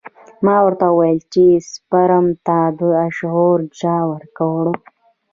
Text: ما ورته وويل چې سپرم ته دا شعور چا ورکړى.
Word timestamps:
ما 0.45 0.57
ورته 0.65 0.85
وويل 0.89 1.19
چې 1.33 1.45
سپرم 1.71 2.25
ته 2.45 2.57
دا 2.79 3.03
شعور 3.17 3.59
چا 3.79 3.95
ورکړى. 4.11 4.73